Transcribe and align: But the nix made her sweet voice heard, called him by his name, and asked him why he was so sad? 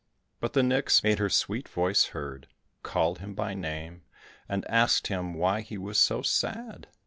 But 0.39 0.53
the 0.53 0.63
nix 0.63 1.03
made 1.03 1.19
her 1.19 1.29
sweet 1.29 1.69
voice 1.69 2.05
heard, 2.05 2.47
called 2.81 3.19
him 3.19 3.35
by 3.35 3.49
his 3.51 3.59
name, 3.59 4.01
and 4.49 4.67
asked 4.67 5.05
him 5.09 5.35
why 5.35 5.61
he 5.61 5.77
was 5.77 5.99
so 5.99 6.23
sad? 6.23 6.87